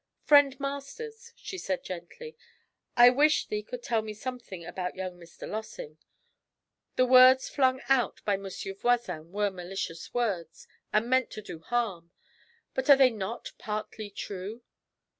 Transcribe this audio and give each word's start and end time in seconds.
'Friend 0.23 0.59
Masters,' 0.59 1.31
she 1.35 1.59
said 1.59 1.83
gently, 1.83 2.35
'I 2.97 3.11
wish 3.11 3.45
thee 3.45 3.61
could 3.61 3.83
tell 3.83 4.01
me 4.01 4.15
something 4.15 4.65
about 4.65 4.95
young 4.95 5.15
Mr. 5.19 5.47
Lossing. 5.47 5.99
The 6.95 7.05
words 7.05 7.47
flung 7.47 7.81
out 7.87 8.19
by 8.25 8.35
Monsieur 8.35 8.73
Voisin 8.73 9.31
were 9.31 9.51
malicious 9.51 10.11
words, 10.11 10.67
and 10.91 11.07
meant 11.07 11.29
to 11.29 11.43
do 11.43 11.59
harm. 11.59 12.09
But 12.73 12.89
are 12.89 12.97
they 12.97 13.11
not 13.11 13.51
partly 13.59 14.09
true? 14.09 14.63